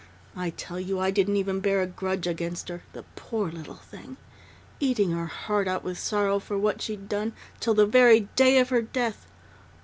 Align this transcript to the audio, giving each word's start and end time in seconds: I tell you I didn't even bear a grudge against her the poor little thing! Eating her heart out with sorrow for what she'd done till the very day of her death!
I 0.35 0.49
tell 0.49 0.79
you 0.79 0.99
I 0.99 1.11
didn't 1.11 1.35
even 1.37 1.59
bear 1.59 1.83
a 1.83 1.85
grudge 1.85 2.25
against 2.25 2.69
her 2.69 2.81
the 2.93 3.03
poor 3.15 3.51
little 3.51 3.75
thing! 3.75 4.17
Eating 4.79 5.11
her 5.11 5.27
heart 5.27 5.67
out 5.67 5.83
with 5.83 5.99
sorrow 5.99 6.39
for 6.39 6.57
what 6.57 6.81
she'd 6.81 7.07
done 7.07 7.33
till 7.59 7.75
the 7.75 7.85
very 7.85 8.21
day 8.35 8.57
of 8.57 8.69
her 8.69 8.81
death! 8.81 9.27